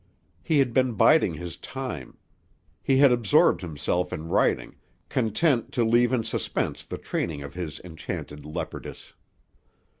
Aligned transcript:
He 0.41 0.57
had 0.57 0.73
been 0.73 0.93
biding 0.93 1.35
his 1.35 1.57
time. 1.57 2.17
He 2.81 2.97
had 2.97 3.11
absorbed 3.11 3.61
himself 3.61 4.11
in 4.11 4.29
writing, 4.29 4.77
content 5.09 5.71
to 5.73 5.83
leave 5.85 6.11
in 6.11 6.23
suspense 6.23 6.83
the 6.83 6.97
training 6.97 7.43
of 7.43 7.53
his 7.53 7.79
enchanted 7.81 8.43
leopardess. 8.43 9.13